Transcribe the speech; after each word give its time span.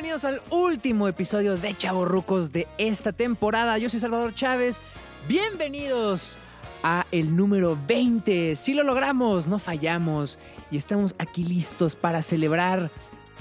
Bienvenidos 0.00 0.24
al 0.24 0.40
último 0.48 1.08
episodio 1.08 1.58
de 1.58 1.76
Chavorrucos 1.76 2.52
de 2.52 2.66
esta 2.78 3.12
temporada. 3.12 3.76
Yo 3.76 3.90
soy 3.90 4.00
Salvador 4.00 4.34
Chávez. 4.34 4.80
Bienvenidos 5.28 6.38
a 6.82 7.04
el 7.12 7.36
número 7.36 7.78
20. 7.86 8.56
Si 8.56 8.72
lo 8.72 8.82
logramos, 8.82 9.46
no 9.46 9.58
fallamos 9.58 10.38
y 10.70 10.78
estamos 10.78 11.14
aquí 11.18 11.44
listos 11.44 11.96
para 11.96 12.22
celebrar 12.22 12.90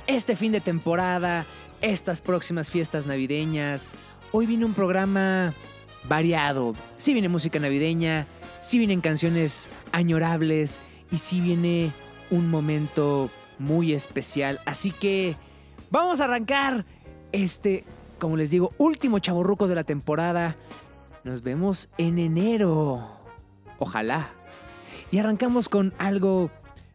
este 0.06 0.36
fin 0.36 0.52
de 0.52 0.60
temporada, 0.60 1.46
estas 1.80 2.20
próximas 2.20 2.70
fiestas 2.70 3.08
navideñas. 3.08 3.90
Hoy 4.34 4.46
viene 4.46 4.66
un 4.66 4.74
programa 4.74 5.54
variado. 6.10 6.76
Sí 6.98 7.14
viene 7.14 7.30
música 7.30 7.58
navideña, 7.60 8.28
sí 8.60 8.80
vienen 8.80 9.00
canciones 9.00 9.72
añorables 9.94 10.82
y 11.10 11.20
sí 11.20 11.40
viene 11.40 11.94
un 12.30 12.50
momento 12.52 13.30
muy 13.60 13.94
especial. 13.94 14.60
Así 14.66 14.92
que 14.92 15.38
vamos 15.92 16.20
a 16.22 16.26
arrancar 16.26 16.86
este, 17.32 17.86
como 18.18 18.38
les 18.38 18.50
digo, 18.50 18.72
último 18.78 19.20
chaborrucos 19.20 19.70
de 19.70 19.76
la 19.76 19.84
temporada. 19.84 20.56
Nos 21.24 21.42
vemos 21.42 21.90
en 21.98 22.20
enero. 22.20 23.08
Ojalá. 23.80 24.32
Y 25.12 25.20
arrancamos 25.20 25.70
con 25.70 25.94
algo 25.98 26.52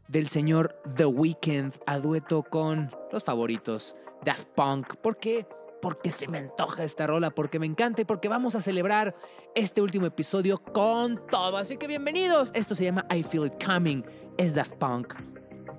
del 0.09 0.29
señor 0.29 0.77
The 0.97 1.07
Weeknd 1.07 1.73
a 1.87 1.99
dueto 1.99 2.43
con 2.43 2.91
los 3.13 3.25
favoritos 3.25 3.97
Daft 4.25 4.49
Punk. 4.55 4.97
¿Por 4.97 5.17
qué? 5.17 5.47
Porque 5.83 6.11
se 6.11 6.29
me 6.29 6.39
antoja 6.39 6.85
esta 6.85 7.07
rola, 7.07 7.31
porque 7.31 7.59
me 7.59 7.67
encanta 7.67 8.03
y 8.03 8.05
porque 8.05 8.29
vamos 8.29 8.55
a 8.55 8.63
celebrar 8.63 9.15
este 9.55 9.83
último 9.83 10.07
episodio 10.07 10.59
con 10.59 11.21
todo. 11.31 11.57
Así 11.57 11.77
que 11.77 11.87
bienvenidos. 11.87 12.53
Esto 12.55 12.75
se 12.75 12.85
llama 12.85 13.07
I 13.15 13.23
Feel 13.23 13.47
It 13.47 13.65
Coming. 13.65 14.03
Es 14.39 14.55
Daft 14.55 14.75
Punk. 14.77 15.15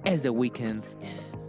Es 0.03 0.21
The 0.21 0.29
Weeknd. 0.29 0.83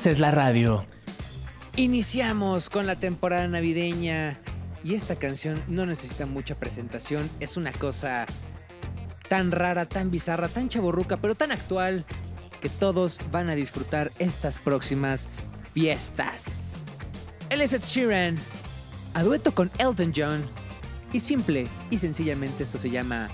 haces 0.00 0.18
la 0.18 0.30
radio. 0.30 0.86
Iniciamos 1.76 2.70
con 2.70 2.86
la 2.86 2.96
temporada 2.96 3.46
navideña 3.48 4.40
y 4.82 4.94
esta 4.94 5.16
canción 5.16 5.62
no 5.68 5.84
necesita 5.84 6.24
mucha 6.24 6.54
presentación, 6.54 7.28
es 7.38 7.58
una 7.58 7.70
cosa 7.70 8.24
tan 9.28 9.52
rara, 9.52 9.84
tan 9.84 10.10
bizarra, 10.10 10.48
tan 10.48 10.70
chaborruca, 10.70 11.18
pero 11.18 11.34
tan 11.34 11.52
actual 11.52 12.06
que 12.62 12.70
todos 12.70 13.18
van 13.30 13.50
a 13.50 13.54
disfrutar 13.54 14.10
estas 14.18 14.58
próximas 14.58 15.28
fiestas. 15.74 16.76
Él 17.50 17.60
es 17.60 17.78
Sheeran, 17.86 18.38
a 19.12 19.22
dueto 19.22 19.52
con 19.52 19.70
Elton 19.76 20.14
John, 20.16 20.42
y 21.12 21.20
simple 21.20 21.66
y 21.90 21.98
sencillamente 21.98 22.62
esto 22.62 22.78
se 22.78 22.88
llama 22.88 23.28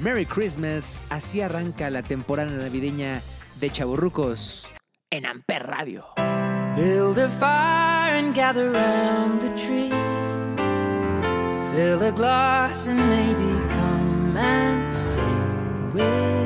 Merry 0.00 0.24
Christmas. 0.24 0.98
Así 1.10 1.42
arranca 1.42 1.90
la 1.90 2.02
temporada 2.02 2.50
navideña 2.50 3.20
de 3.60 3.68
Chaborrucos 3.68 4.70
en 5.16 5.24
Amper 5.24 5.62
Radio. 5.66 6.02
Build 6.76 7.18
a 7.18 7.28
fire 7.28 8.16
and 8.16 8.34
gather 8.34 8.70
round 8.70 9.40
the 9.40 9.48
tree. 9.56 9.90
Fill 11.72 12.02
a 12.02 12.12
glass 12.12 12.86
and 12.86 12.98
maybe 12.98 13.68
come 13.70 14.36
and 14.36 14.94
sing 14.94 15.90
with 15.94 16.45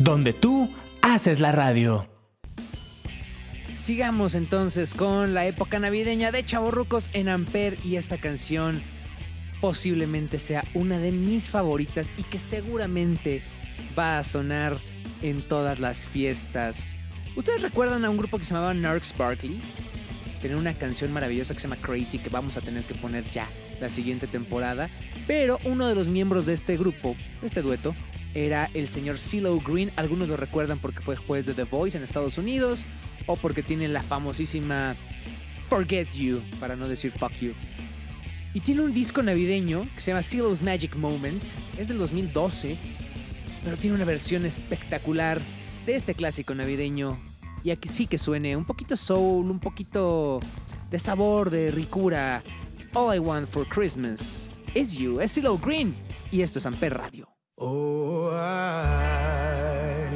Donde 0.00 0.32
tú 0.32 0.68
haces 1.00 1.38
la 1.38 1.52
radio. 1.52 2.08
Sigamos 3.72 4.34
entonces 4.34 4.94
con 4.94 5.32
la 5.32 5.46
época 5.46 5.78
navideña 5.78 6.32
de 6.32 6.44
Chavorrucos 6.44 7.08
en 7.12 7.28
Amper 7.28 7.78
y 7.84 7.94
esta 7.94 8.16
canción 8.16 8.82
posiblemente 9.60 10.40
sea 10.40 10.64
una 10.74 10.98
de 10.98 11.12
mis 11.12 11.50
favoritas 11.50 12.16
y 12.16 12.24
que 12.24 12.40
seguramente 12.40 13.42
va 13.96 14.18
a 14.18 14.24
sonar 14.24 14.80
en 15.22 15.46
todas 15.46 15.78
las 15.78 16.04
fiestas. 16.04 16.88
¿Ustedes 17.36 17.62
recuerdan 17.62 18.04
a 18.04 18.10
un 18.10 18.16
grupo 18.16 18.38
que 18.38 18.46
se 18.46 18.54
llamaba 18.54 18.74
Narcs 18.74 19.16
Barkley? 19.16 19.62
Tenían 20.42 20.58
una 20.58 20.74
canción 20.74 21.12
maravillosa 21.12 21.54
que 21.54 21.60
se 21.60 21.68
llama 21.68 21.80
Crazy 21.80 22.18
que 22.18 22.28
vamos 22.28 22.56
a 22.56 22.60
tener 22.60 22.82
que 22.82 22.96
poner 22.96 23.22
ya 23.30 23.46
la 23.80 23.88
siguiente 23.88 24.26
temporada. 24.26 24.90
Pero 25.28 25.60
uno 25.64 25.86
de 25.86 25.94
los 25.94 26.08
miembros 26.08 26.44
de 26.44 26.54
este 26.54 26.76
grupo, 26.76 27.14
de 27.40 27.46
este 27.46 27.62
dueto, 27.62 27.94
era 28.34 28.70
el 28.74 28.88
señor 28.88 29.18
CeeLo 29.18 29.58
Green. 29.60 29.90
Algunos 29.96 30.28
lo 30.28 30.36
recuerdan 30.36 30.78
porque 30.78 31.00
fue 31.00 31.16
juez 31.16 31.46
de 31.46 31.54
The 31.54 31.64
Voice 31.64 31.96
en 31.96 32.04
Estados 32.04 32.36
Unidos 32.36 32.84
o 33.26 33.36
porque 33.36 33.62
tiene 33.62 33.88
la 33.88 34.02
famosísima 34.02 34.94
Forget 35.68 36.12
You, 36.14 36.42
para 36.60 36.76
no 36.76 36.88
decir 36.88 37.12
Fuck 37.12 37.32
You. 37.40 37.52
Y 38.52 38.60
tiene 38.60 38.82
un 38.82 38.92
disco 38.92 39.22
navideño 39.22 39.84
que 39.94 40.00
se 40.00 40.10
llama 40.10 40.22
CeeLo's 40.22 40.62
Magic 40.62 40.94
Moment. 40.96 41.42
Es 41.78 41.88
del 41.88 41.98
2012, 41.98 42.76
pero 43.64 43.76
tiene 43.76 43.96
una 43.96 44.04
versión 44.04 44.44
espectacular 44.44 45.40
de 45.86 45.96
este 45.96 46.14
clásico 46.14 46.54
navideño. 46.54 47.18
Y 47.64 47.70
aquí 47.70 47.88
sí 47.88 48.06
que 48.06 48.18
suene 48.18 48.56
un 48.56 48.64
poquito 48.64 48.96
soul, 48.96 49.50
un 49.50 49.58
poquito 49.58 50.40
de 50.90 50.98
sabor, 50.98 51.50
de 51.50 51.70
ricura. 51.70 52.44
All 52.92 53.16
I 53.16 53.18
Want 53.18 53.48
for 53.48 53.66
Christmas 53.66 54.60
is 54.74 54.92
You. 54.92 55.20
Es 55.20 55.32
CeeLo 55.34 55.58
Green. 55.58 55.96
Y 56.30 56.42
esto 56.42 56.58
es 56.58 56.66
Amper 56.66 56.94
Radio. 56.94 57.33
Oh, 57.56 58.32
I 58.34 60.08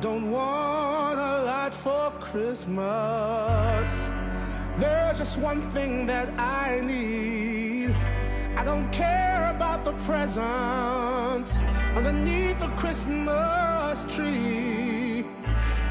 don't 0.00 0.32
want 0.32 1.20
a 1.20 1.44
lot 1.44 1.72
for 1.72 2.10
Christmas. 2.18 4.10
There's 4.76 5.18
just 5.18 5.38
one 5.38 5.70
thing 5.70 6.04
that 6.06 6.28
I 6.36 6.80
need. 6.80 7.94
I 8.56 8.64
don't 8.64 8.90
care 8.90 9.52
about 9.54 9.84
the 9.84 9.92
presents 10.02 11.60
underneath 11.94 12.58
the 12.58 12.70
Christmas 12.70 14.04
tree. 14.12 15.24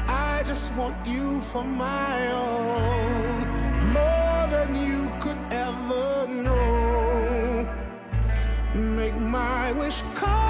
I 0.06 0.42
just 0.46 0.70
want 0.74 0.94
you 1.06 1.40
for 1.40 1.64
my 1.64 2.30
own, 2.30 3.48
more 3.90 4.48
than 4.50 4.74
you 4.76 5.10
could 5.18 5.38
ever 5.50 6.26
know. 6.28 7.66
Make 8.74 9.16
my 9.16 9.72
wish 9.72 10.02
come 10.12 10.43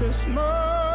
Christmas 0.00 0.89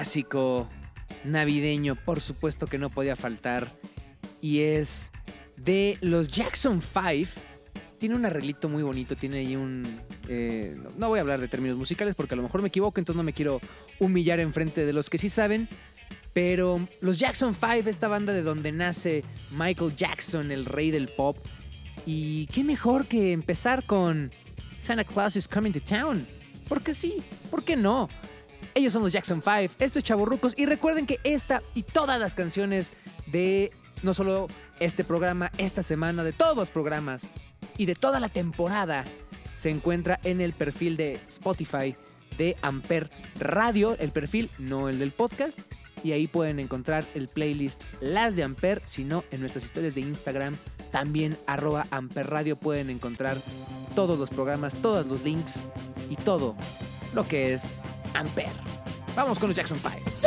clásico 0.00 0.68
navideño, 1.24 1.96
por 1.96 2.20
supuesto 2.20 2.66
que 2.66 2.76
no 2.76 2.90
podía 2.90 3.16
faltar. 3.16 3.72
Y 4.42 4.60
es 4.60 5.10
de 5.56 5.96
los 6.02 6.28
Jackson 6.28 6.82
5. 6.82 7.30
Tiene 7.98 8.14
un 8.14 8.26
arreglito 8.26 8.68
muy 8.68 8.82
bonito, 8.82 9.16
tiene 9.16 9.38
ahí 9.38 9.56
un... 9.56 9.82
eh, 10.28 10.76
no- 10.98 11.08
voy 11.08 11.18
a 11.18 11.22
hablar 11.22 11.40
de 11.40 11.48
términos 11.48 11.78
musicales 11.78 12.14
porque 12.14 12.34
a 12.34 12.36
lo 12.36 12.42
mejor 12.42 12.60
me 12.60 12.68
equivoco, 12.68 13.00
entonces 13.00 13.16
no 13.16 13.22
me 13.22 13.32
quiero 13.32 13.58
humillar 13.98 14.38
enfrente 14.38 14.84
de 14.84 14.92
los 14.92 15.08
que 15.08 15.16
sí 15.16 15.30
saben. 15.30 15.66
Pero 16.34 16.78
los 17.00 17.16
Jackson 17.18 17.54
5, 17.54 17.88
esta 17.88 18.06
banda 18.06 18.34
de 18.34 18.42
donde 18.42 18.72
nace 18.72 19.24
Michael 19.52 19.96
Jackson, 19.96 20.52
el 20.52 20.66
rey 20.66 20.90
del 20.90 21.08
pop. 21.08 21.38
Y 22.04 22.46
qué 22.48 22.62
mejor 22.64 23.06
que 23.06 23.32
empezar 23.32 23.86
con 23.86 24.30
Santa 24.78 25.04
Claus 25.04 25.36
is 25.36 25.48
Coming 25.48 25.72
to 25.72 25.80
Town. 25.80 26.26
Porque 26.68 26.92
sí, 26.92 27.22
¿por 27.50 27.64
qué 27.64 27.76
no? 27.76 28.10
Ellos 28.76 28.92
son 28.92 29.02
los 29.02 29.12
Jackson 29.12 29.40
5, 29.42 29.76
esto 29.78 29.98
es 29.98 30.04
Chavorrucos. 30.04 30.52
Y 30.54 30.66
recuerden 30.66 31.06
que 31.06 31.18
esta 31.24 31.62
y 31.72 31.82
todas 31.82 32.20
las 32.20 32.34
canciones 32.34 32.92
de 33.24 33.72
no 34.02 34.12
solo 34.12 34.48
este 34.80 35.02
programa, 35.02 35.50
esta 35.56 35.82
semana, 35.82 36.22
de 36.24 36.34
todos 36.34 36.54
los 36.54 36.68
programas 36.68 37.30
y 37.78 37.86
de 37.86 37.94
toda 37.94 38.20
la 38.20 38.28
temporada 38.28 39.06
se 39.54 39.70
encuentra 39.70 40.20
en 40.24 40.42
el 40.42 40.52
perfil 40.52 40.98
de 40.98 41.18
Spotify 41.26 41.96
de 42.36 42.54
Amper 42.60 43.08
Radio, 43.40 43.96
el 43.98 44.10
perfil, 44.10 44.50
no 44.58 44.90
el 44.90 44.98
del 44.98 45.12
podcast. 45.12 45.58
Y 46.04 46.12
ahí 46.12 46.26
pueden 46.26 46.60
encontrar 46.60 47.06
el 47.14 47.28
playlist 47.28 47.84
Las 48.02 48.36
de 48.36 48.42
Amper, 48.42 48.82
si 48.84 49.04
no, 49.04 49.24
en 49.30 49.40
nuestras 49.40 49.64
historias 49.64 49.94
de 49.94 50.02
Instagram, 50.02 50.54
también 50.92 51.34
arroba 51.46 51.86
Amper 51.90 52.28
Radio 52.28 52.56
pueden 52.56 52.90
encontrar 52.90 53.38
todos 53.94 54.18
los 54.18 54.28
programas, 54.28 54.74
todos 54.74 55.06
los 55.06 55.24
links 55.24 55.62
y 56.10 56.16
todo 56.16 56.54
lo 57.14 57.26
que 57.26 57.54
es 57.54 57.80
Ampere. 58.16 58.50
Vamos 59.14 59.38
con 59.38 59.48
los 59.48 59.56
Jackson 59.56 59.78
5. 59.78 60.26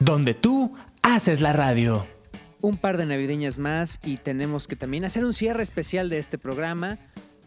Donde 0.00 0.34
tú 0.34 0.74
haces 1.00 1.40
la 1.40 1.54
radio. 1.54 2.06
un 2.60 2.76
par 2.76 2.98
de 2.98 3.06
navideñas 3.06 3.56
más 3.58 4.00
y 4.04 4.18
tenemos 4.18 4.66
que 4.68 4.76
también 4.76 5.04
hacer 5.06 5.24
un 5.24 5.32
cierre 5.32 5.62
especial 5.62 6.10
de 6.10 6.18
este 6.18 6.36
programa. 6.36 6.98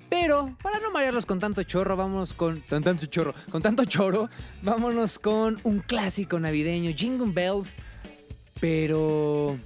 Pero 0.09 0.55
para 0.63 0.79
no 0.79 0.89
marearlos 0.91 1.27
con 1.27 1.39
tanto 1.39 1.61
chorro, 1.61 1.95
vámonos 1.95 2.33
con 2.33 2.61
tan- 2.61 2.81
tanto 2.83 3.05
chorro, 3.05 3.35
con 3.51 3.61
tanto 3.61 3.85
choro, 3.85 4.27
vámonos 4.63 5.19
con 5.19 5.59
un 5.63 5.81
clásico 5.81 6.39
navideño, 6.39 6.91
Jingle 6.95 7.31
Bells, 7.31 7.75
pero 8.59 9.59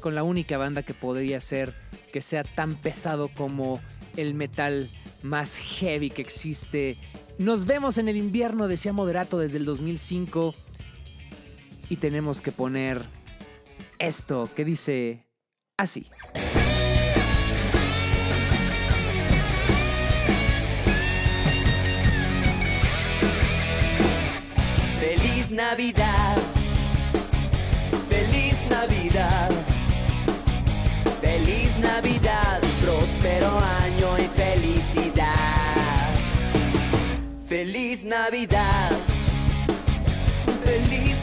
con 0.00 0.14
la 0.14 0.22
única 0.22 0.58
banda 0.58 0.82
que 0.82 0.92
podría 0.92 1.40
ser 1.40 1.74
que 2.12 2.20
sea 2.20 2.42
tan 2.44 2.74
pesado 2.74 3.28
como 3.34 3.80
el 4.18 4.34
metal 4.34 4.90
más 5.22 5.56
heavy 5.56 6.10
que 6.10 6.20
existe. 6.20 6.98
Nos 7.38 7.64
vemos 7.64 7.96
en 7.96 8.08
el 8.08 8.18
invierno, 8.18 8.68
decía 8.68 8.92
Moderato 8.92 9.38
desde 9.38 9.56
el 9.56 9.64
2005 9.64 10.54
y 11.90 11.96
tenemos 11.96 12.40
que 12.40 12.52
poner 12.52 13.02
esto 13.98 14.48
que 14.54 14.64
dice 14.64 15.26
así. 15.76 16.06
Feliz 25.00 25.50
Navidad, 25.50 26.36
feliz 28.08 28.54
Navidad, 28.70 29.50
feliz 31.20 31.76
Navidad, 31.80 32.60
próspero 32.80 33.58
año 33.58 34.18
y 34.18 34.26
felicidad. 34.28 35.40
Feliz 37.48 38.04
Navidad, 38.04 38.90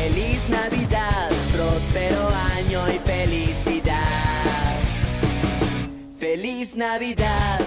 feliz 0.00 0.48
Navidad, 0.48 1.30
próspero 1.52 2.28
año 2.56 2.88
y 2.88 2.98
felicidad. 3.00 4.78
Feliz 6.18 6.74
Navidad, 6.74 7.60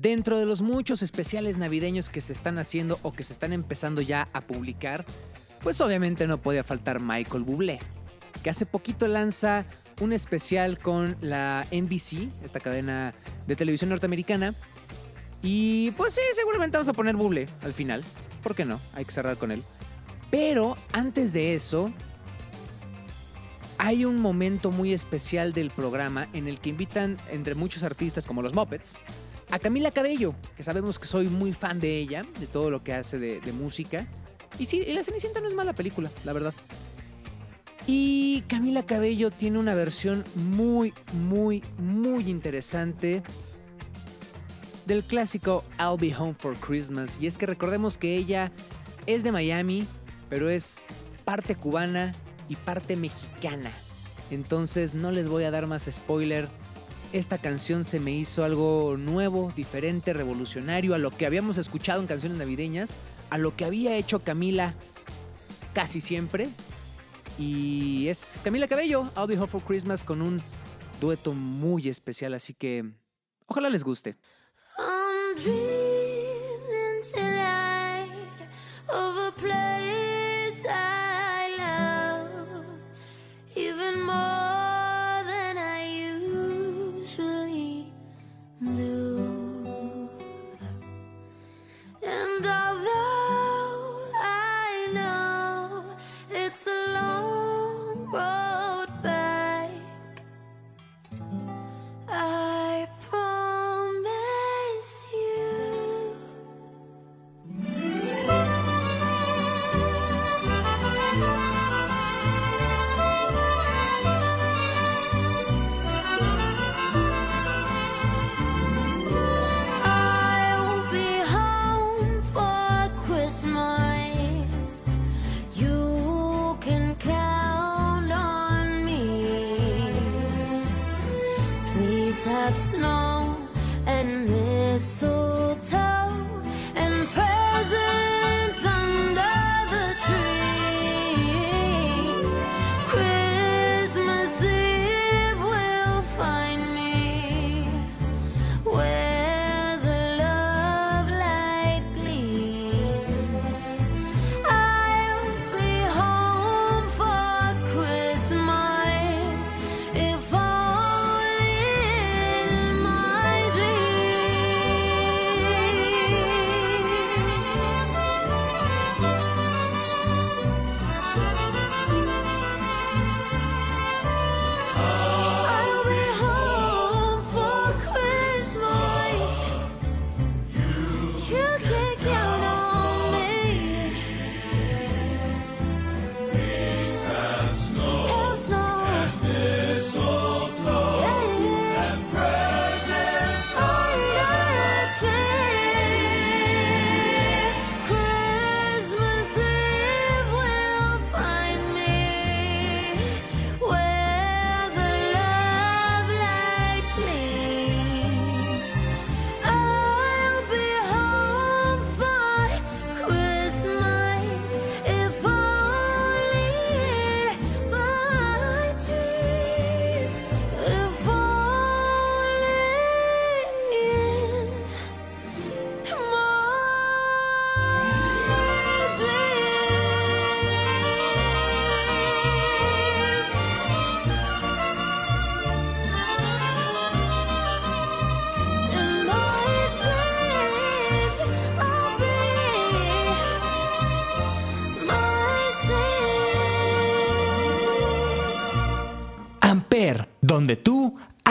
Dentro 0.00 0.38
de 0.38 0.46
los 0.46 0.62
muchos 0.62 1.02
especiales 1.02 1.58
navideños 1.58 2.08
que 2.08 2.22
se 2.22 2.32
están 2.32 2.58
haciendo 2.58 2.98
o 3.02 3.12
que 3.12 3.22
se 3.22 3.34
están 3.34 3.52
empezando 3.52 4.00
ya 4.00 4.30
a 4.32 4.40
publicar, 4.40 5.04
pues 5.62 5.78
obviamente 5.82 6.26
no 6.26 6.40
podía 6.40 6.64
faltar 6.64 7.00
Michael 7.00 7.42
Bublé, 7.42 7.80
que 8.42 8.48
hace 8.48 8.64
poquito 8.64 9.06
lanza 9.08 9.66
un 10.00 10.14
especial 10.14 10.78
con 10.78 11.18
la 11.20 11.66
NBC, 11.70 12.30
esta 12.42 12.60
cadena 12.60 13.12
de 13.46 13.56
televisión 13.56 13.90
norteamericana. 13.90 14.54
Y 15.42 15.90
pues 15.90 16.14
sí, 16.14 16.22
seguramente 16.34 16.78
vamos 16.78 16.88
a 16.88 16.94
poner 16.94 17.14
Bublé 17.14 17.44
al 17.60 17.74
final. 17.74 18.02
¿Por 18.42 18.54
qué 18.54 18.64
no? 18.64 18.80
Hay 18.94 19.04
que 19.04 19.12
cerrar 19.12 19.36
con 19.36 19.52
él. 19.52 19.62
Pero 20.30 20.78
antes 20.94 21.34
de 21.34 21.54
eso, 21.54 21.92
hay 23.76 24.06
un 24.06 24.18
momento 24.18 24.70
muy 24.70 24.94
especial 24.94 25.52
del 25.52 25.70
programa 25.70 26.26
en 26.32 26.48
el 26.48 26.58
que 26.58 26.70
invitan, 26.70 27.18
entre 27.30 27.54
muchos 27.54 27.82
artistas 27.82 28.24
como 28.24 28.40
los 28.40 28.54
Muppets, 28.54 28.96
a 29.50 29.58
Camila 29.58 29.90
Cabello, 29.90 30.34
que 30.56 30.64
sabemos 30.64 30.98
que 30.98 31.06
soy 31.06 31.28
muy 31.28 31.52
fan 31.52 31.80
de 31.80 31.98
ella, 31.98 32.24
de 32.38 32.46
todo 32.46 32.70
lo 32.70 32.82
que 32.82 32.94
hace 32.94 33.18
de, 33.18 33.52
música. 33.52 34.06
Y 34.58 34.66
sí, 34.66 34.84
La 34.86 35.02
Cenicienta 35.02 35.40
no 35.40 35.48
es 35.48 35.54
mala 35.54 35.72
película, 35.72 36.10
la 36.24 36.32
verdad. 36.32 36.54
Y 37.86 38.42
Camila 38.42 38.84
Cabello 38.84 39.30
tiene 39.30 39.58
una 39.58 39.74
versión 39.74 40.24
muy, 40.34 40.92
muy, 41.12 41.62
muy 41.78 42.28
interesante 42.28 43.22
del 44.86 45.02
clásico 45.02 45.64
I'll 45.78 45.98
Be 45.98 46.14
Home 46.14 46.34
for 46.38 46.56
Christmas. 46.56 47.18
Y 47.20 47.26
es 47.26 47.36
que 47.36 47.46
recordemos 47.46 47.98
que 47.98 48.16
ella 48.16 48.52
es 49.06 49.24
de 49.24 49.32
Miami, 49.32 49.86
pero 50.28 50.50
es 50.50 50.82
parte 51.24 51.56
cubana 51.56 52.12
y 52.48 52.56
parte 52.56 52.96
mexicana. 52.96 53.70
Entonces 54.30 54.94
no 54.94 55.10
les 55.10 55.28
voy 55.28 55.44
a 55.44 55.50
dar 55.50 55.66
más 55.66 55.88
spoiler. 55.90 56.48
Esta 57.12 57.38
canción 57.38 57.84
se 57.84 57.98
me 57.98 58.12
hizo 58.12 58.44
algo 58.44 58.96
nuevo, 58.96 59.52
diferente, 59.56 60.12
revolucionario 60.12 60.94
a 60.94 60.98
lo 60.98 61.10
que 61.10 61.26
habíamos 61.26 61.58
escuchado 61.58 62.00
en 62.00 62.06
canciones 62.06 62.38
navideñas, 62.38 62.92
a 63.30 63.38
lo 63.38 63.56
que 63.56 63.64
había 63.64 63.96
hecho 63.96 64.20
Camila 64.20 64.74
casi 65.74 66.00
siempre. 66.00 66.48
Y 67.36 68.06
es 68.08 68.40
Camila 68.44 68.68
Cabello, 68.68 69.10
I'll 69.16 69.26
Be 69.26 69.36
Home 69.36 69.48
for 69.48 69.62
Christmas, 69.62 70.04
con 70.04 70.22
un 70.22 70.40
dueto 71.00 71.32
muy 71.32 71.88
especial, 71.88 72.34
así 72.34 72.54
que 72.54 72.84
ojalá 73.46 73.70
les 73.70 73.82
guste. 73.82 74.16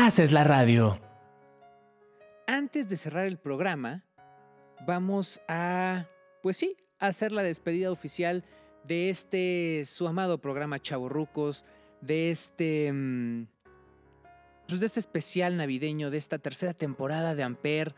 Haces 0.09 0.31
la 0.31 0.43
radio. 0.43 0.99
Antes 2.47 2.89
de 2.89 2.97
cerrar 2.97 3.27
el 3.27 3.37
programa, 3.37 4.03
vamos 4.87 5.39
a 5.47 6.07
pues 6.41 6.57
sí, 6.57 6.75
hacer 6.97 7.31
la 7.31 7.43
despedida 7.43 7.91
oficial 7.91 8.43
de 8.83 9.11
este 9.11 9.83
su 9.85 10.07
amado 10.07 10.39
programa 10.39 10.79
Chavorrucos, 10.79 11.63
de 12.01 12.31
este 12.31 12.91
mm, 12.91 13.45
pues 14.67 14.79
de 14.79 14.87
este 14.87 14.99
especial 14.99 15.57
navideño, 15.57 16.09
de 16.09 16.17
esta 16.17 16.39
tercera 16.39 16.73
temporada 16.73 17.35
de 17.35 17.43
Amper. 17.43 17.93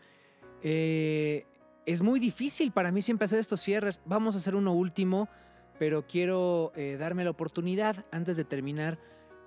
Eh, 0.62 1.46
es 1.86 2.02
muy 2.02 2.20
difícil 2.20 2.72
para 2.72 2.92
mí 2.92 3.00
siempre 3.00 3.24
hacer 3.24 3.38
estos 3.38 3.62
cierres. 3.62 4.02
Vamos 4.04 4.34
a 4.34 4.38
hacer 4.38 4.54
uno 4.54 4.74
último, 4.74 5.30
pero 5.78 6.06
quiero 6.06 6.72
eh, 6.76 6.98
darme 7.00 7.24
la 7.24 7.30
oportunidad 7.30 8.04
antes 8.10 8.36
de 8.36 8.44
terminar 8.44 8.98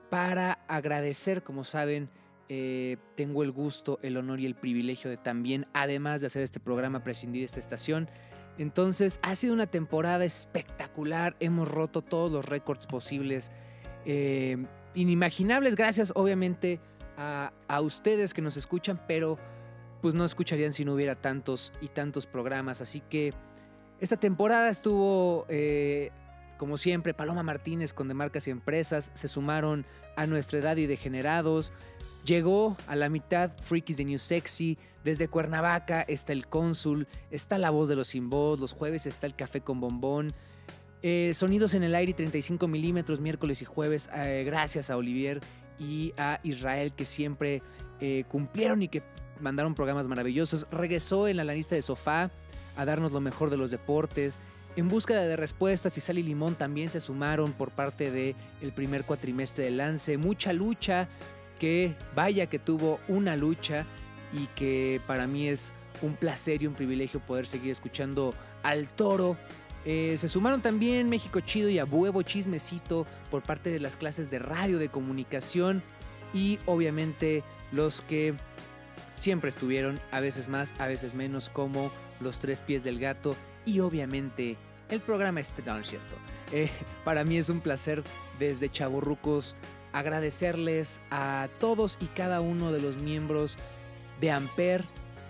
para 0.09 0.53
agradecer, 0.67 1.43
como 1.43 1.63
saben, 1.63 2.09
eh, 2.47 2.97
tengo 3.15 3.43
el 3.43 3.51
gusto, 3.51 3.99
el 4.03 4.17
honor 4.17 4.39
y 4.39 4.45
el 4.45 4.55
privilegio 4.55 5.09
de 5.09 5.17
también, 5.17 5.67
además 5.73 6.21
de 6.21 6.27
hacer 6.27 6.43
este 6.43 6.59
programa, 6.59 7.03
prescindir 7.03 7.43
esta 7.43 7.59
estación. 7.59 8.09
Entonces, 8.57 9.19
ha 9.23 9.35
sido 9.35 9.53
una 9.53 9.67
temporada 9.67 10.23
espectacular. 10.25 11.35
Hemos 11.39 11.69
roto 11.69 12.01
todos 12.01 12.31
los 12.31 12.45
récords 12.45 12.85
posibles, 12.85 13.51
eh, 14.05 14.63
inimaginables, 14.93 15.75
gracias 15.75 16.13
obviamente 16.15 16.79
a, 17.17 17.51
ustedes 17.81 18.33
que 18.33 18.41
nos 18.41 18.57
escuchan, 18.57 19.01
pero 19.07 19.37
pues 20.01 20.13
no 20.13 20.25
escucharían 20.25 20.73
si 20.73 20.85
no 20.85 20.93
hubiera 20.93 21.15
tantos 21.15 21.73
y 21.81 21.87
tantos 21.87 22.27
programas. 22.27 22.81
Así 22.81 23.01
que 23.01 23.33
esta 23.99 24.17
temporada 24.17 24.69
estuvo, 24.69 25.45
eh, 25.49 26.11
como 26.57 26.77
siempre, 26.77 27.13
Paloma 27.13 27.43
Martínez 27.43 27.93
con 27.93 28.07
De 28.07 28.13
Marcas 28.13 28.47
y 28.47 28.51
Empresas. 28.51 29.11
Se 29.13 29.27
sumaron 29.27 29.85
a 30.15 30.27
nuestra 30.27 30.59
edad 30.59 30.77
y 30.77 30.85
degenerados. 30.85 31.71
Llegó 32.25 32.75
a 32.87 32.95
la 32.95 33.09
mitad 33.09 33.51
Freakies 33.61 33.97
de 33.97 34.05
New 34.05 34.19
Sexy. 34.19 34.77
Desde 35.03 35.27
Cuernavaca 35.27 36.01
está 36.01 36.33
el 36.33 36.47
cónsul, 36.47 37.07
está 37.29 37.59
la 37.59 37.69
voz 37.69 37.89
de 37.89 37.95
los 37.95 38.07
sin 38.07 38.29
voz. 38.29 38.59
Los 38.59 38.73
jueves 38.73 39.05
está 39.05 39.27
el 39.27 39.35
café 39.35 39.61
con 39.61 39.79
bombón. 39.79 40.33
Eh, 41.03 41.33
sonidos 41.35 41.75
en 41.75 41.83
el 41.83 41.93
aire 41.93 42.13
35 42.13 42.67
milímetros, 42.67 43.19
miércoles 43.19 43.61
y 43.61 43.65
jueves. 43.65 44.09
eh, 44.15 44.43
gracias 44.45 44.89
a 44.89 44.97
Olivier 44.97 45.39
y 45.77 46.13
a 46.17 46.39
Israel 46.43 46.93
que 46.93 47.05
siempre 47.05 47.61
eh, 47.99 48.23
cumplieron 48.27 48.81
y 48.81 48.87
que 48.87 49.03
mandaron 49.39 49.75
programas 49.75 50.07
maravillosos. 50.07 50.65
Regresó 50.71 51.27
en 51.27 51.37
la 51.37 51.43
lista 51.43 51.75
de 51.75 51.81
sofá 51.81 52.31
a 52.75 52.85
darnos 52.85 53.11
lo 53.11 53.21
mejor 53.21 53.49
de 53.49 53.57
los 53.57 53.71
deportes. 53.71 54.39
En 54.75 54.89
búsqueda 54.89 55.23
de 55.25 55.37
respuestas, 55.37 55.97
y 55.97 56.01
Sal 56.01 56.17
y 56.17 56.23
Limón 56.23 56.55
también 56.55 56.89
se 56.89 56.99
sumaron 56.99 57.53
por 57.53 57.71
parte 57.71 58.11
del 58.11 58.35
el 58.61 58.73
primer 58.73 59.05
cuatrimestre 59.05 59.63
de 59.63 59.71
Lance. 59.71 60.17
Mucha 60.17 60.51
lucha, 60.51 61.07
que 61.59 61.95
vaya 62.13 62.47
que 62.47 62.59
tuvo 62.59 62.99
una 63.07 63.37
lucha 63.37 63.85
y 64.33 64.47
que 64.47 64.99
para 65.07 65.27
mí 65.27 65.47
es 65.47 65.73
un 66.01 66.15
placer 66.15 66.61
y 66.61 66.67
un 66.67 66.73
privilegio 66.73 67.21
poder 67.21 67.47
seguir 67.47 67.71
escuchando 67.71 68.33
al 68.63 68.87
toro. 68.89 69.37
Eh, 69.85 70.15
se 70.17 70.27
sumaron 70.27 70.61
también 70.61 71.07
México 71.09 71.39
Chido 71.39 71.69
y 71.69 71.79
a 71.79 71.85
Huevo 71.85 72.21
Chismecito 72.23 73.05
por 73.31 73.43
parte 73.43 73.69
de 73.69 73.79
las 73.79 73.95
clases 73.95 74.29
de 74.29 74.39
radio 74.39 74.77
de 74.77 74.89
comunicación 74.89 75.81
y 76.33 76.59
obviamente 76.65 77.43
los 77.71 78.01
que 78.01 78.33
siempre 79.13 79.49
estuvieron, 79.49 79.99
a 80.11 80.19
veces 80.19 80.49
más, 80.49 80.73
a 80.79 80.87
veces 80.87 81.13
menos, 81.13 81.49
como 81.49 81.91
Los 82.19 82.39
Tres 82.39 82.59
Pies 82.59 82.83
del 82.83 82.99
Gato 82.99 83.37
y 83.65 83.79
obviamente 83.79 84.57
el 84.89 85.01
programa 85.01 85.39
este, 85.39 85.61
no, 85.63 85.83
cierto. 85.83 86.15
Eh, 86.51 86.69
para 87.03 87.23
mí 87.23 87.37
es 87.37 87.49
un 87.49 87.59
placer 87.59 88.03
desde 88.39 88.69
Chavorrucos 88.69 89.55
agradecerles 89.93 91.01
a 91.09 91.47
todos 91.59 91.97
y 92.01 92.05
cada 92.07 92.41
uno 92.41 92.71
de 92.71 92.81
los 92.81 92.97
miembros 92.97 93.57
de 94.19 94.31
Amper, 94.31 94.83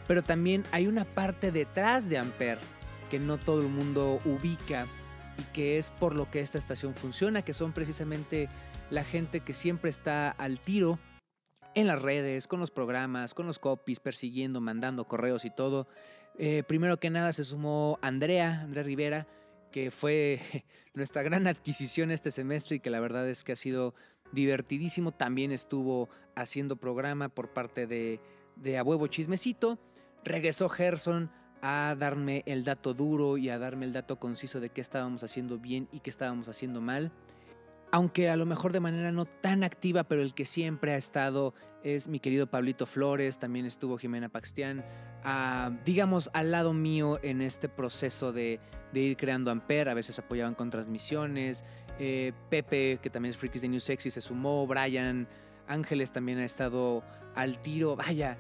pero 0.08 0.24
también 0.24 0.64
hay 0.72 0.88
una 0.88 1.06
parte 1.06 1.52
detrás 1.52 2.10
de 2.10 2.18
Amper 2.18 2.60
que 3.10 3.20
no 3.20 3.38
todo 3.38 3.62
el 3.62 3.68
mundo 3.68 4.20
ubica 4.26 4.88
y 5.38 5.44
que 5.54 5.78
es 5.78 5.90
por 5.92 6.16
lo 6.16 6.30
que 6.32 6.40
esta 6.40 6.58
estación 6.58 6.96
funciona, 6.96 7.44
que 7.44 7.54
son 7.54 7.74
precisamente 7.74 8.50
la 8.90 9.04
gente 9.04 9.40
que 9.40 9.54
siempre 9.54 9.90
está 9.90 10.32
al 10.32 10.60
tiro 10.60 11.00
en 11.76 11.88
las 11.88 12.02
redes, 12.02 12.48
con 12.48 12.60
los 12.60 12.72
programas, 12.72 13.34
con 13.34 13.48
los 13.48 13.60
copies, 13.60 14.00
persiguiendo, 14.00 14.62
mandando 14.62 15.06
correos 15.06 15.46
y 15.46 15.52
todo. 15.52 15.88
Eh, 16.38 16.64
primero 16.68 17.00
que 17.00 17.10
nada 17.10 17.32
se 17.34 17.44
sumó 17.44 17.98
Andrea, 18.02 18.62
Andrea 18.62 18.84
Rivera, 18.84 19.28
que 19.72 19.92
fue 19.92 20.40
nuestra 20.94 21.24
gran 21.24 21.48
adquisición 21.48 22.12
este 22.12 22.32
semestre 22.32 22.78
y 22.78 22.80
que 22.80 22.90
la 22.90 23.00
verdad 23.00 23.28
es 23.30 23.44
que 23.44 23.54
ha 23.54 23.58
sido 23.58 23.94
divertidísimo. 24.32 25.12
También 25.12 25.52
estuvo 25.52 26.10
haciendo 26.36 26.76
programa 26.76 27.30
por 27.30 27.54
parte 27.54 27.88
de, 27.88 28.20
de 28.56 28.78
A 28.78 28.84
Huevo 28.84 29.08
Chismecito. 29.08 29.80
Regresó 30.24 30.70
Gerson 30.70 31.32
a 31.62 31.96
darme 31.98 32.44
el 32.46 32.64
dato 32.64 32.94
duro 32.94 33.38
y 33.38 33.50
a 33.50 33.58
darme 33.58 33.86
el 33.86 33.94
dato 33.94 34.20
conciso 34.20 34.60
de 34.60 34.70
qué 34.70 34.82
estábamos 34.82 35.24
haciendo 35.24 35.58
bien 35.58 35.88
y 35.92 36.02
qué 36.02 36.10
estábamos 36.10 36.48
haciendo 36.48 36.82
mal. 36.82 37.12
Aunque 37.96 38.30
a 38.30 38.36
lo 38.36 38.46
mejor 38.46 38.74
de 38.74 38.82
manera 38.82 39.14
no 39.14 39.24
tan 39.24 39.64
activa, 39.64 40.04
pero 40.04 40.22
el 40.22 40.34
que 40.34 40.44
siempre 40.44 40.92
ha 40.92 40.98
estado 40.98 41.54
es 41.82 42.10
mi 42.10 42.20
querido 42.20 42.46
Pablito 42.46 42.86
Flores, 42.86 43.40
también 43.40 43.66
estuvo 43.66 43.98
Jimena 43.98 44.28
Paxtián, 44.28 44.84
ah, 45.24 45.72
digamos 45.86 46.30
al 46.34 46.52
lado 46.52 46.74
mío 46.74 47.22
en 47.24 47.40
este 47.40 47.70
proceso 47.70 48.34
de, 48.34 48.60
de 48.92 49.00
ir 49.00 49.16
creando 49.16 49.50
Amper, 49.50 49.88
a 49.88 49.94
veces 49.94 50.20
apoyaban 50.20 50.56
con 50.56 50.70
transmisiones, 50.70 51.64
eh, 51.98 52.34
Pepe, 52.50 53.00
que 53.02 53.10
también 53.10 53.30
es 53.30 53.38
Freakies 53.38 53.62
de 53.62 53.70
New 53.70 53.80
Sexy, 53.80 54.12
se 54.12 54.20
sumó, 54.20 54.68
Brian, 54.68 55.26
Ángeles 55.66 56.12
también 56.12 56.40
ha 56.40 56.44
estado 56.44 57.02
al 57.34 57.62
tiro, 57.62 57.96
vaya, 57.96 58.38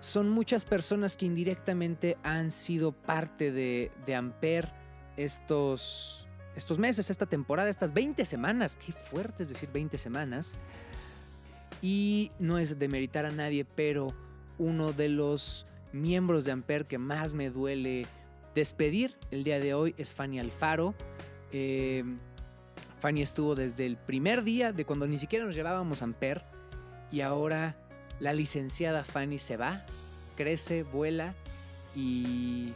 son 0.00 0.28
muchas 0.28 0.66
personas 0.66 1.16
que 1.16 1.24
indirectamente 1.24 2.18
han 2.22 2.50
sido 2.50 2.92
parte 2.92 3.50
de, 3.50 3.92
de 4.04 4.14
Amper 4.14 4.74
estos, 5.16 6.23
estos 6.56 6.78
meses, 6.78 7.10
esta 7.10 7.26
temporada, 7.26 7.68
estas 7.68 7.92
20 7.92 8.24
semanas. 8.24 8.76
Qué 8.76 8.92
fuerte 8.92 9.42
es 9.42 9.48
decir 9.48 9.68
20 9.72 9.98
semanas. 9.98 10.56
Y 11.82 12.30
no 12.38 12.58
es 12.58 12.78
demeritar 12.78 13.26
a 13.26 13.30
nadie, 13.30 13.64
pero 13.64 14.14
uno 14.58 14.92
de 14.92 15.08
los 15.08 15.66
miembros 15.92 16.44
de 16.44 16.52
Amper 16.52 16.86
que 16.86 16.98
más 16.98 17.34
me 17.34 17.50
duele 17.50 18.06
despedir 18.54 19.16
el 19.30 19.44
día 19.44 19.58
de 19.58 19.74
hoy 19.74 19.94
es 19.98 20.14
Fanny 20.14 20.38
Alfaro. 20.38 20.94
Eh, 21.52 22.04
Fanny 23.00 23.22
estuvo 23.22 23.54
desde 23.54 23.86
el 23.86 23.96
primer 23.96 24.44
día 24.44 24.72
de 24.72 24.84
cuando 24.84 25.06
ni 25.06 25.18
siquiera 25.18 25.44
nos 25.44 25.54
llevábamos 25.54 26.02
Amper 26.02 26.42
y 27.12 27.20
ahora 27.20 27.76
la 28.18 28.32
licenciada 28.32 29.04
Fanny 29.04 29.38
se 29.38 29.56
va, 29.56 29.84
crece, 30.36 30.84
vuela 30.84 31.34
y 31.94 32.72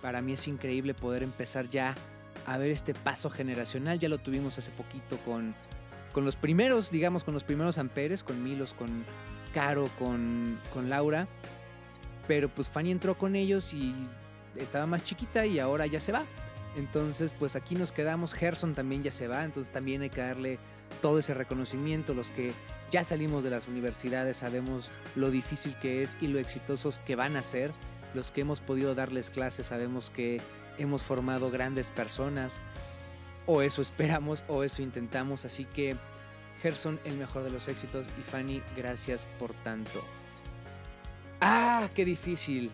para 0.00 0.22
mí 0.22 0.32
es 0.32 0.48
increíble 0.48 0.94
poder 0.94 1.22
empezar 1.22 1.68
ya 1.68 1.94
a 2.46 2.58
ver 2.58 2.70
este 2.70 2.94
paso 2.94 3.30
generacional. 3.30 3.98
Ya 3.98 4.08
lo 4.08 4.18
tuvimos 4.18 4.58
hace 4.58 4.70
poquito 4.70 5.18
con, 5.18 5.54
con 6.12 6.24
los 6.24 6.36
primeros, 6.36 6.90
digamos, 6.90 7.24
con 7.24 7.34
los 7.34 7.44
primeros 7.44 7.78
amperes, 7.78 8.22
con 8.22 8.42
Milos, 8.42 8.72
con 8.72 9.04
Caro, 9.52 9.88
con, 9.98 10.58
con 10.72 10.90
Laura. 10.90 11.26
Pero 12.26 12.48
pues 12.48 12.68
Fanny 12.68 12.90
entró 12.90 13.16
con 13.16 13.34
ellos 13.34 13.74
y 13.74 13.94
estaba 14.56 14.86
más 14.86 15.04
chiquita 15.04 15.46
y 15.46 15.58
ahora 15.58 15.86
ya 15.86 16.00
se 16.00 16.12
va. 16.12 16.24
Entonces, 16.76 17.34
pues 17.36 17.56
aquí 17.56 17.74
nos 17.74 17.92
quedamos. 17.92 18.34
Gerson 18.34 18.74
también 18.74 19.02
ya 19.02 19.10
se 19.10 19.26
va, 19.26 19.44
entonces 19.44 19.72
también 19.72 20.02
hay 20.02 20.10
que 20.10 20.20
darle 20.20 20.58
todo 21.02 21.18
ese 21.18 21.34
reconocimiento. 21.34 22.14
Los 22.14 22.30
que 22.30 22.52
ya 22.90 23.04
salimos 23.04 23.42
de 23.44 23.50
las 23.50 23.68
universidades 23.68 24.38
sabemos 24.38 24.88
lo 25.16 25.30
difícil 25.30 25.74
que 25.80 26.02
es 26.02 26.16
y 26.20 26.28
lo 26.28 26.38
exitosos 26.38 26.98
que 27.00 27.16
van 27.16 27.36
a 27.36 27.42
ser. 27.42 27.72
Los 28.14 28.30
que 28.30 28.40
hemos 28.40 28.60
podido 28.60 28.94
darles 28.94 29.30
clases 29.30 29.66
sabemos 29.66 30.10
que 30.10 30.40
hemos 30.80 31.02
formado 31.02 31.50
grandes 31.50 31.90
personas. 31.90 32.60
O 33.46 33.62
eso 33.62 33.82
esperamos, 33.82 34.44
o 34.48 34.62
eso 34.64 34.82
intentamos. 34.82 35.44
Así 35.44 35.64
que, 35.64 35.96
Gerson, 36.62 37.00
el 37.04 37.16
mejor 37.16 37.42
de 37.42 37.50
los 37.50 37.68
éxitos. 37.68 38.06
Y 38.18 38.22
Fanny, 38.22 38.62
gracias 38.76 39.26
por 39.38 39.52
tanto. 39.54 40.02
¡Ah! 41.40 41.88
¡Qué 41.94 42.04
difícil! 42.04 42.70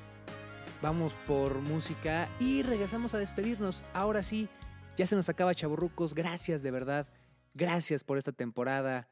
Vamos 0.82 1.14
por 1.26 1.60
música 1.60 2.28
y 2.38 2.62
regresamos 2.62 3.14
a 3.14 3.18
despedirnos. 3.18 3.84
Ahora 3.94 4.22
sí, 4.22 4.48
ya 4.96 5.06
se 5.06 5.16
nos 5.16 5.28
acaba 5.28 5.54
Chaburrucos. 5.54 6.14
Gracias 6.14 6.62
de 6.62 6.70
verdad. 6.70 7.06
Gracias 7.54 8.04
por 8.04 8.18
esta 8.18 8.32
temporada. 8.32 9.08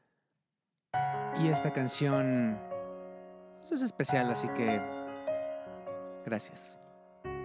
Y 1.41 1.47
esta 1.49 1.73
canción 1.73 2.59
pues, 3.59 3.71
es 3.71 3.81
especial, 3.81 4.31
así 4.31 4.47
que 4.49 4.79
gracias. 6.25 6.77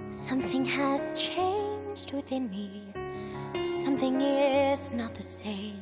Something 0.09 0.65
has 0.65 1.15
changed 1.15 2.13
within 2.13 2.51
me. 2.51 2.93
Something 3.65 4.21
is 4.21 4.91
not 4.91 5.15
the 5.15 5.23
same. 5.23 5.81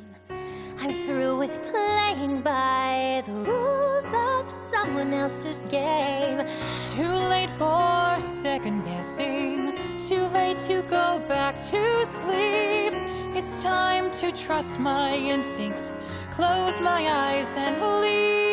I'm 0.81 0.93
through 1.07 1.39
with 1.39 1.63
playing 1.71 2.43
by 2.43 3.23
the 3.27 3.33
rules 3.33 4.13
of 4.15 4.51
someone 4.51 5.13
else's 5.13 5.65
game. 5.65 6.47
Too 6.95 7.15
late 7.33 7.51
for 7.51 8.21
second 8.21 8.85
guessing. 8.85 9.75
Too 9.99 10.27
late 10.29 10.59
to 10.61 10.83
go 10.83 11.21
back 11.29 11.57
to 11.71 12.07
sleep. 12.07 12.95
It's 13.35 13.63
time 13.63 14.11
to 14.21 14.31
trust 14.33 14.79
my 14.79 15.17
instincts. 15.17 15.93
Close 16.31 16.81
my 16.81 17.03
eyes 17.09 17.55
and 17.57 17.81
leave. 18.03 18.48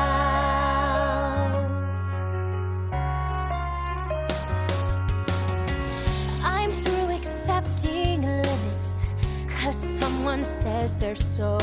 I'm 6.43 6.71
through 6.71 7.15
accepting 7.15 8.21
limits, 8.21 9.05
cause 9.49 9.75
someone 9.99 10.43
says 10.43 10.97
they're 10.97 11.15
so. 11.15 11.57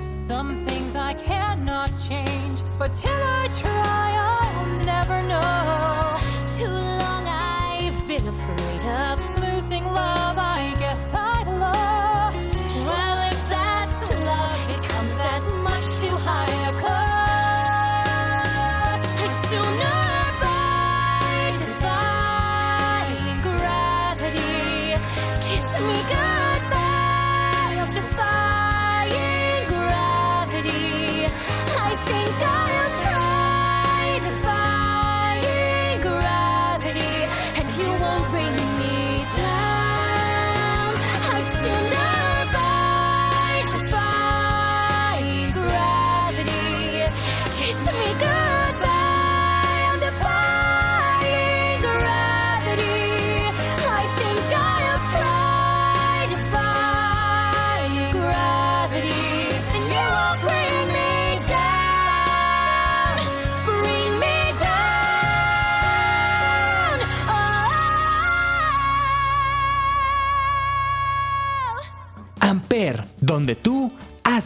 Some 0.00 0.66
things 0.66 0.94
I 0.94 1.14
cannot 1.14 1.90
change, 2.06 2.37
but 2.78 2.92
till 2.92 3.10
I 3.10 3.48
try, 3.58 4.17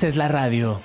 haces 0.03 0.17
la 0.17 0.27
radio. 0.27 0.81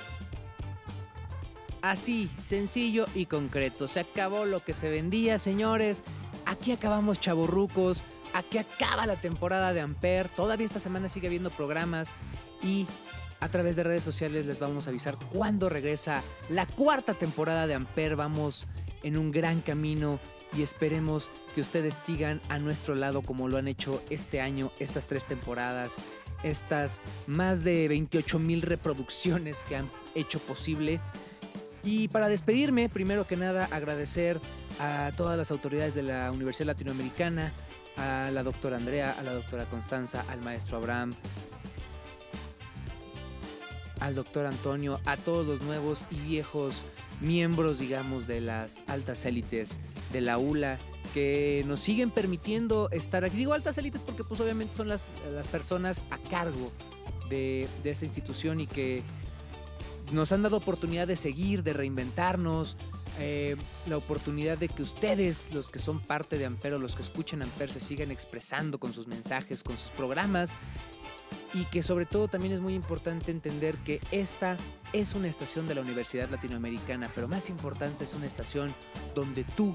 Así, 1.82 2.30
sencillo 2.38 3.04
y 3.16 3.26
concreto. 3.26 3.88
Se 3.88 3.98
acabó 3.98 4.44
lo 4.44 4.62
que 4.62 4.74
se 4.74 4.90
vendía, 4.90 5.40
señores. 5.40 6.04
Aquí 6.46 6.70
acabamos 6.70 7.18
chaborrucos. 7.18 8.04
Aquí 8.32 8.58
acaba 8.58 9.06
la 9.06 9.16
temporada 9.16 9.72
de 9.72 9.80
Amper. 9.80 10.28
Todavía 10.28 10.66
esta 10.66 10.78
semana 10.78 11.08
sigue 11.08 11.26
habiendo 11.26 11.50
programas. 11.50 12.06
Y 12.62 12.86
a 13.40 13.48
través 13.48 13.74
de 13.74 13.82
redes 13.82 14.04
sociales 14.04 14.46
les 14.46 14.60
vamos 14.60 14.86
a 14.86 14.90
avisar 14.90 15.16
cuándo 15.32 15.68
regresa 15.68 16.22
la 16.48 16.66
cuarta 16.66 17.12
temporada 17.14 17.66
de 17.66 17.74
Amper. 17.74 18.14
Vamos 18.14 18.68
en 19.02 19.16
un 19.16 19.32
gran 19.32 19.62
camino 19.62 20.20
y 20.56 20.62
esperemos 20.62 21.30
que 21.54 21.60
ustedes 21.60 21.94
sigan 21.94 22.40
a 22.48 22.58
nuestro 22.58 22.94
lado 22.94 23.22
como 23.22 23.48
lo 23.48 23.58
han 23.58 23.68
hecho 23.68 24.02
este 24.10 24.40
año, 24.40 24.70
estas 24.78 25.06
tres 25.06 25.26
temporadas, 25.26 25.96
estas 26.42 27.00
más 27.26 27.64
de 27.64 27.88
28 27.88 28.38
mil 28.38 28.62
reproducciones 28.62 29.62
que 29.62 29.76
han 29.76 29.90
hecho 30.14 30.38
posible. 30.40 31.00
Y 31.82 32.08
para 32.08 32.28
despedirme, 32.28 32.88
primero 32.88 33.26
que 33.26 33.36
nada, 33.36 33.68
agradecer 33.70 34.40
a 34.80 35.12
todas 35.16 35.38
las 35.38 35.50
autoridades 35.50 35.94
de 35.94 36.02
la 36.02 36.30
Universidad 36.30 36.66
Latinoamericana, 36.66 37.52
a 37.96 38.30
la 38.32 38.42
doctora 38.42 38.76
Andrea, 38.76 39.16
a 39.18 39.22
la 39.22 39.32
doctora 39.32 39.64
Constanza, 39.66 40.24
al 40.28 40.40
maestro 40.40 40.76
Abraham, 40.76 41.14
al 44.00 44.14
doctor 44.14 44.46
Antonio, 44.46 45.00
a 45.04 45.16
todos 45.16 45.46
los 45.46 45.62
nuevos 45.62 46.04
y 46.10 46.16
viejos 46.28 46.84
miembros, 47.20 47.78
digamos, 47.78 48.26
de 48.26 48.40
las 48.40 48.84
altas 48.86 49.24
élites 49.24 49.78
de 50.12 50.20
la 50.20 50.38
ULA 50.38 50.78
que 51.14 51.64
nos 51.66 51.80
siguen 51.80 52.10
permitiendo 52.10 52.90
estar 52.90 53.24
aquí. 53.24 53.36
Digo 53.36 53.54
altas 53.54 53.78
élites 53.78 54.02
porque 54.02 54.24
pues 54.24 54.40
obviamente 54.40 54.74
son 54.74 54.88
las, 54.88 55.04
las 55.32 55.48
personas 55.48 56.02
a 56.10 56.18
cargo 56.28 56.70
de, 57.30 57.68
de 57.82 57.90
esta 57.90 58.04
institución 58.04 58.60
y 58.60 58.66
que 58.66 59.02
nos 60.12 60.32
han 60.32 60.42
dado 60.42 60.56
oportunidad 60.56 61.06
de 61.06 61.16
seguir, 61.16 61.62
de 61.62 61.72
reinventarnos, 61.72 62.76
eh, 63.20 63.56
la 63.86 63.96
oportunidad 63.96 64.58
de 64.58 64.68
que 64.68 64.82
ustedes, 64.82 65.52
los 65.52 65.70
que 65.70 65.80
son 65.80 65.98
parte 65.98 66.38
de 66.38 66.46
Ampero, 66.46 66.78
los 66.78 66.94
que 66.94 67.02
escuchan 67.02 67.42
Amper, 67.42 67.72
se 67.72 67.80
sigan 67.80 68.12
expresando 68.12 68.78
con 68.78 68.92
sus 68.92 69.08
mensajes, 69.08 69.64
con 69.64 69.76
sus 69.76 69.90
programas 69.90 70.50
y 71.54 71.64
que 71.66 71.82
sobre 71.82 72.06
todo 72.06 72.28
también 72.28 72.52
es 72.52 72.60
muy 72.60 72.74
importante 72.74 73.30
entender 73.30 73.76
que 73.78 74.00
esta 74.10 74.56
es 74.92 75.14
una 75.14 75.28
estación 75.28 75.66
de 75.66 75.74
la 75.74 75.80
Universidad 75.80 76.28
Latinoamericana, 76.30 77.08
pero 77.14 77.28
más 77.28 77.48
importante 77.48 78.04
es 78.04 78.14
una 78.14 78.26
estación 78.26 78.74
donde 79.14 79.44
tú 79.44 79.74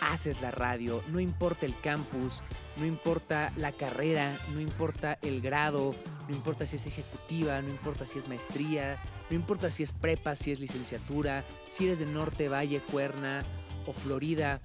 haces 0.00 0.40
la 0.40 0.50
radio, 0.50 1.02
no 1.10 1.20
importa 1.20 1.66
el 1.66 1.78
campus, 1.80 2.42
no 2.76 2.86
importa 2.86 3.52
la 3.56 3.72
carrera, 3.72 4.36
no 4.52 4.60
importa 4.60 5.18
el 5.22 5.40
grado, 5.40 5.94
no 6.28 6.34
importa 6.34 6.66
si 6.66 6.76
es 6.76 6.86
ejecutiva, 6.86 7.60
no 7.62 7.70
importa 7.70 8.06
si 8.06 8.18
es 8.18 8.28
maestría, 8.28 9.00
no 9.30 9.36
importa 9.36 9.70
si 9.70 9.82
es 9.82 9.92
prepa, 9.92 10.34
si 10.34 10.52
es 10.52 10.60
licenciatura, 10.60 11.44
si 11.70 11.86
eres 11.86 11.98
de 12.00 12.06
Norte, 12.06 12.48
Valle, 12.48 12.80
Cuerna 12.90 13.42
o 13.86 13.92
Florida, 13.92 14.60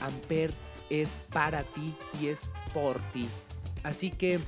Amper 0.00 0.52
es 0.90 1.18
para 1.32 1.62
ti 1.62 1.94
y 2.20 2.28
es 2.28 2.50
por 2.74 2.98
ti. 3.12 3.28
Así 3.82 4.10
que 4.10 4.38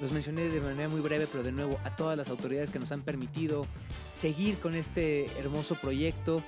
los 0.00 0.12
mencioné 0.12 0.48
de 0.48 0.60
manera 0.60 0.88
muy 0.88 1.00
breve, 1.00 1.26
pero 1.30 1.42
de 1.42 1.52
nuevo 1.52 1.78
a 1.84 1.96
todas 1.96 2.16
las 2.16 2.28
autoridades 2.28 2.70
que 2.70 2.78
nos 2.78 2.92
han 2.92 3.02
permitido 3.02 3.66
seguir 4.12 4.58
con 4.58 4.74
este 4.74 5.26
hermoso 5.38 5.74
proyecto. 5.74 6.42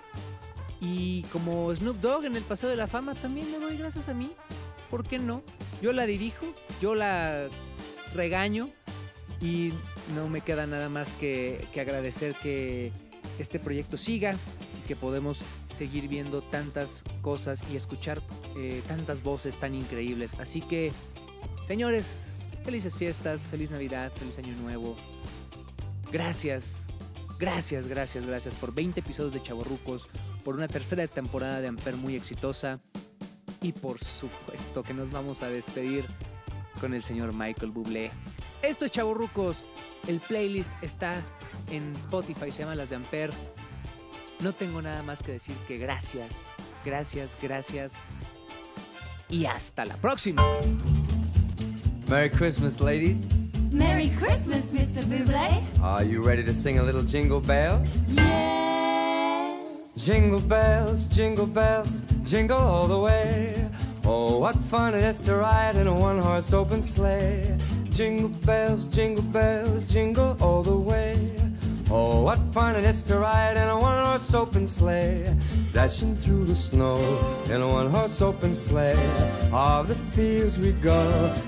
Y 0.81 1.23
como 1.25 1.75
Snoop 1.75 1.99
Dogg 2.01 2.25
en 2.25 2.37
el 2.37 2.43
Paseo 2.43 2.69
de 2.69 2.77
la 2.77 2.87
Fama, 2.87 3.15
también 3.15 3.53
le 3.53 3.59
doy 3.59 3.77
gracias 3.77 4.09
a 4.09 4.15
mí. 4.15 4.33
¿Por 4.91 5.07
qué 5.07 5.19
no? 5.19 5.43
Yo 5.81 5.93
la 5.93 6.07
dirijo, 6.07 6.47
yo 6.81 6.95
la 6.95 7.49
regaño 8.15 8.69
y 9.41 9.73
no 10.15 10.29
me 10.29 10.41
queda 10.41 10.67
nada 10.67 10.89
más 10.89 11.13
que, 11.13 11.67
que 11.73 11.81
agradecer 11.81 12.35
que 12.43 12.93
este 13.39 13.59
proyecto 13.59 13.97
siga 13.97 14.35
y 14.79 14.89
que 14.89 14.97
podemos 14.97 15.41
seguir 15.71 16.09
viendo 16.09 16.43
tantas 16.43 17.05
cosas 17.21 17.63
y 17.71 17.77
escuchar 17.77 18.21
eh, 18.57 18.83
tantas 18.87 19.23
voces 19.23 19.59
tan 19.59 19.75
increíbles. 19.75 20.35
Así 20.39 20.61
que, 20.61 20.93
señores, 21.65 22.32
felices 22.65 22.97
fiestas, 22.97 23.49
feliz 23.49 23.71
Navidad, 23.71 24.13
feliz 24.17 24.39
Año 24.39 24.55
Nuevo. 24.57 24.97
Gracias, 26.11 26.87
gracias, 27.39 27.87
gracias, 27.87 28.27
gracias 28.27 28.55
por 28.55 28.75
20 28.75 29.01
episodios 29.01 29.35
de 29.35 29.43
Chavorrucos, 29.43 30.09
por 30.45 30.55
una 30.55 30.69
tercera 30.69 31.07
temporada 31.07 31.61
de 31.61 31.69
Amper 31.69 31.97
muy 31.97 32.17
exitosa 32.17 32.81
y 33.61 33.73
por 33.73 33.99
supuesto 33.99 34.83
que 34.83 34.95
nos 34.95 35.11
vamos 35.11 35.43
a 35.43 35.49
despedir 35.49 36.05
con 36.81 36.95
el 36.95 37.03
señor 37.03 37.33
Michael 37.33 37.71
Bublé. 37.71 38.11
Esto 38.63 38.85
es 38.85 38.91
Chavorrucos, 38.91 39.65
el 40.07 40.21
playlist 40.21 40.71
está 40.83 41.15
en 41.71 41.95
Spotify, 41.97 42.53
se 42.53 42.63
llama 42.63 42.75
Las 42.75 42.91
de 42.91 42.97
Amper. 42.97 43.31
No 44.41 44.53
tengo 44.53 44.83
nada 44.83 45.03
más 45.03 45.23
que 45.23 45.33
decir 45.33 45.57
que 45.69 45.79
gracias, 45.79 46.51
gracias, 46.85 47.37
gracias 47.41 47.95
y 49.29 49.47
hasta 49.47 49.85
la 49.85 49.97
próxima. 49.97 50.43
Merry 52.13 52.29
Christmas, 52.29 52.79
ladies. 52.79 53.27
Merry 53.73 54.11
Christmas, 54.19 54.67
Mr. 54.67 55.03
Buble. 55.05 55.83
Are 55.83 56.05
you 56.05 56.23
ready 56.23 56.45
to 56.45 56.53
sing 56.53 56.79
a 56.79 56.83
little 56.83 57.03
jingle 57.03 57.41
bells? 57.41 58.07
Yes. 58.13 59.95
Jingle 60.05 60.43
bells, 60.43 61.07
jingle 61.07 61.47
bells, 61.47 62.03
jingle 62.23 62.59
all 62.59 62.87
the 62.87 62.99
way. 62.99 63.67
Oh, 64.05 64.37
what 64.37 64.57
fun 64.57 64.95
it 64.95 65.03
is 65.03 65.23
to 65.23 65.37
ride 65.37 65.77
in 65.77 65.87
a 65.87 65.95
one 65.95 66.19
horse 66.19 66.53
open 66.53 66.83
sleigh. 66.83 67.57
Jingle 67.89 68.29
bells, 68.45 68.85
jingle 68.85 69.25
bells, 69.25 69.91
jingle 69.91 70.37
all 70.39 70.63
the 70.63 70.77
way. 70.77 71.15
Oh, 71.95 72.23
what 72.23 72.39
fun 72.53 72.75
it 72.77 72.85
is 72.85 73.03
to 73.03 73.19
ride 73.19 73.59
in 73.59 73.69
a 73.69 73.79
one 73.79 74.07
horse 74.07 74.33
open 74.33 74.67
sleigh. 74.67 75.37
Dashing 75.75 76.17
through 76.17 76.47
the 76.47 76.55
snow 76.55 76.97
in 77.51 77.61
a 77.61 77.69
one 77.69 77.91
horse 77.91 78.23
open 78.23 78.55
sleigh. 78.55 78.97
All 79.53 79.85
the 79.85 79.95
fields 80.17 80.59
we 80.59 80.73
go, 80.73 81.03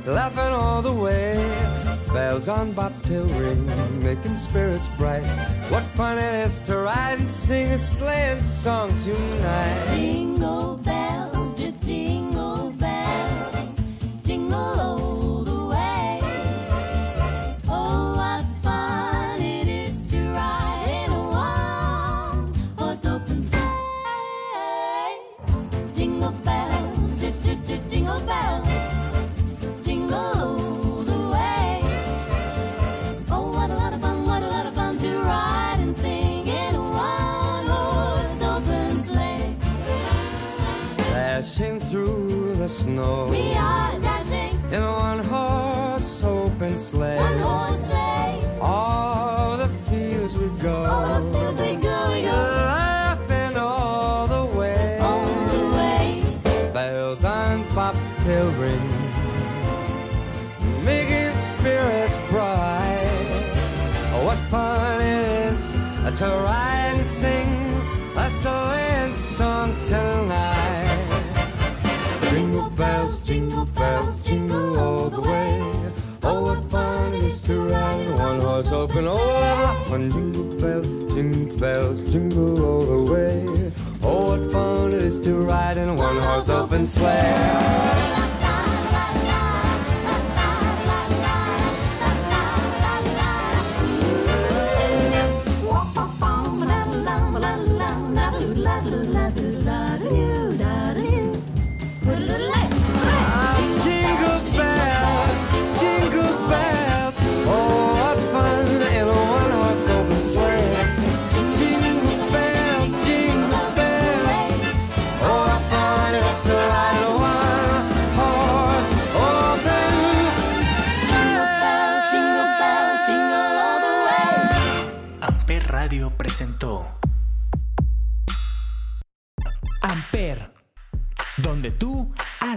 laughing 0.05 0.53
all 0.53 0.83
the 0.83 0.93
way. 0.93 1.33
Bells 2.13 2.49
on 2.49 2.73
bobtail 2.73 3.25
ring, 3.41 3.65
making 4.03 4.37
spirits 4.37 4.89
bright. 4.99 5.25
What 5.71 5.83
fun 5.97 6.19
it 6.19 6.35
is 6.45 6.61
to 6.69 6.77
ride 6.77 7.21
and 7.21 7.29
sing 7.29 7.71
a 7.71 7.79
sleighing 7.79 8.43
song 8.43 8.95
tonight. 8.99 9.95
Jingle 9.97 10.77
bells, 10.77 11.04
snow 42.85 43.29
We 43.31 43.53
are 43.55 43.93
dashing 44.01 44.53
in 44.75 44.83
a 44.83 44.93
one 45.11 45.21
horse 45.33 46.23
open 46.23 46.77
sleigh. 46.77 47.19
one 47.19 47.39
horse 47.39 47.81
sleigh. 47.87 48.59
All 48.61 49.57
the 49.57 49.69
fields 49.89 50.37
we 50.37 50.49
go. 50.69 50.77
All 50.93 51.07
the 51.21 51.23
fields 51.33 51.59
we 51.61 51.73
go, 51.89 51.97
we 52.13 52.21
go 52.29 52.37
Laughing 52.77 53.57
all 53.57 54.27
the 54.37 54.45
way. 54.59 54.99
all 55.01 55.27
the 55.55 55.65
way. 55.77 56.07
Bells 56.75 57.25
on 57.25 57.55
bobtail 57.75 58.49
ring, 58.63 58.87
making 60.85 61.33
spirits 61.49 62.19
bright. 62.31 63.11
What 64.27 64.39
fun 64.53 65.01
it 65.01 65.53
is 65.53 65.61
to 66.19 66.27
ride 66.47 66.74
jingle 73.25 73.65
bells, 73.67 74.21
jingle 74.21 74.79
all 74.79 75.11
the 75.11 75.21
way. 75.21 75.63
Oh, 76.23 76.43
what 76.43 76.65
fun 76.71 77.15
it 77.15 77.23
is 77.23 77.41
to 77.43 77.59
ride 77.69 78.01
in 78.01 78.19
one 78.19 78.41
horse 78.41 78.73
open. 78.73 79.07
Oh, 79.07 79.17
what 79.17 79.89
fun! 79.89 80.11
Jingle 80.11 80.61
bells, 80.61 81.15
jingle 81.15 81.59
bells, 81.59 82.01
jingle 82.13 82.65
all 82.65 82.81
the 82.81 83.13
way. 83.13 83.73
Oh, 84.03 84.37
what 84.37 84.53
fun 84.53 84.93
it 84.93 85.03
is 85.03 85.21
to 85.25 85.37
ride 85.37 85.77
in 85.77 85.97
one 85.97 86.17
horse 86.17 86.49
open 86.49 86.87
sleigh. 86.87 88.34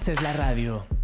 Haces 0.08 0.24
la 0.24 0.32
radio. 0.32 0.97